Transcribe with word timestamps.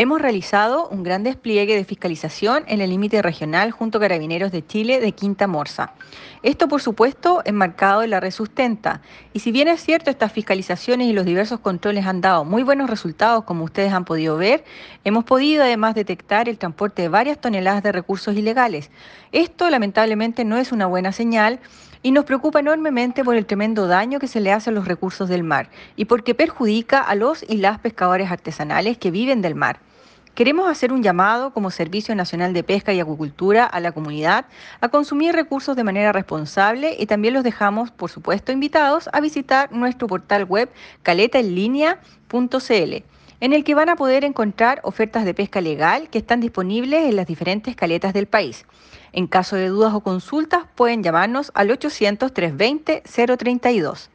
Hemos 0.00 0.22
realizado 0.22 0.86
un 0.90 1.02
gran 1.02 1.24
despliegue 1.24 1.74
de 1.74 1.82
fiscalización 1.82 2.62
en 2.68 2.80
el 2.80 2.90
límite 2.90 3.20
regional 3.20 3.72
junto 3.72 3.98
a 3.98 4.02
Carabineros 4.02 4.52
de 4.52 4.64
Chile 4.64 5.00
de 5.00 5.10
Quinta 5.10 5.48
Morsa. 5.48 5.92
Esto, 6.44 6.68
por 6.68 6.80
supuesto, 6.80 7.42
enmarcado 7.44 8.04
en 8.04 8.10
la 8.10 8.20
red 8.20 8.30
sustenta. 8.30 9.02
Y 9.32 9.40
si 9.40 9.50
bien 9.50 9.66
es 9.66 9.82
cierto, 9.82 10.08
estas 10.08 10.30
fiscalizaciones 10.30 11.08
y 11.08 11.12
los 11.12 11.26
diversos 11.26 11.58
controles 11.58 12.06
han 12.06 12.20
dado 12.20 12.44
muy 12.44 12.62
buenos 12.62 12.88
resultados, 12.88 13.42
como 13.42 13.64
ustedes 13.64 13.92
han 13.92 14.04
podido 14.04 14.36
ver, 14.36 14.62
hemos 15.02 15.24
podido 15.24 15.64
además 15.64 15.96
detectar 15.96 16.48
el 16.48 16.58
transporte 16.58 17.02
de 17.02 17.08
varias 17.08 17.40
toneladas 17.40 17.82
de 17.82 17.90
recursos 17.90 18.36
ilegales. 18.36 18.92
Esto, 19.32 19.68
lamentablemente, 19.68 20.44
no 20.44 20.58
es 20.58 20.70
una 20.70 20.86
buena 20.86 21.10
señal 21.10 21.58
y 22.08 22.10
nos 22.10 22.24
preocupa 22.24 22.60
enormemente 22.60 23.22
por 23.22 23.36
el 23.36 23.44
tremendo 23.44 23.86
daño 23.86 24.18
que 24.18 24.28
se 24.28 24.40
le 24.40 24.50
hace 24.50 24.70
a 24.70 24.72
los 24.72 24.88
recursos 24.88 25.28
del 25.28 25.42
mar 25.42 25.68
y 25.94 26.06
porque 26.06 26.34
perjudica 26.34 27.02
a 27.02 27.14
los 27.14 27.44
y 27.46 27.58
las 27.58 27.80
pescadores 27.80 28.30
artesanales 28.30 28.96
que 28.96 29.10
viven 29.10 29.42
del 29.42 29.54
mar. 29.54 29.80
Queremos 30.34 30.70
hacer 30.70 30.90
un 30.90 31.02
llamado 31.02 31.52
como 31.52 31.70
Servicio 31.70 32.14
Nacional 32.14 32.54
de 32.54 32.64
Pesca 32.64 32.94
y 32.94 33.00
Acuicultura 33.00 33.66
a 33.66 33.78
la 33.80 33.92
comunidad 33.92 34.46
a 34.80 34.88
consumir 34.88 35.34
recursos 35.34 35.76
de 35.76 35.84
manera 35.84 36.12
responsable 36.12 36.96
y 36.98 37.04
también 37.04 37.34
los 37.34 37.44
dejamos, 37.44 37.90
por 37.90 38.08
supuesto, 38.08 38.52
invitados 38.52 39.10
a 39.12 39.20
visitar 39.20 39.70
nuestro 39.70 40.06
portal 40.06 40.44
web 40.44 40.70
caletaenlinea.cl 41.02 43.04
en 43.40 43.52
el 43.52 43.64
que 43.64 43.74
van 43.74 43.88
a 43.88 43.96
poder 43.96 44.24
encontrar 44.24 44.80
ofertas 44.82 45.24
de 45.24 45.34
pesca 45.34 45.60
legal 45.60 46.08
que 46.10 46.18
están 46.18 46.40
disponibles 46.40 47.04
en 47.04 47.16
las 47.16 47.26
diferentes 47.26 47.74
caletas 47.76 48.12
del 48.12 48.26
país. 48.26 48.66
En 49.12 49.26
caso 49.26 49.56
de 49.56 49.68
dudas 49.68 49.94
o 49.94 50.00
consultas, 50.00 50.64
pueden 50.74 51.02
llamarnos 51.02 51.50
al 51.54 51.70
800-320-032. 51.70 54.08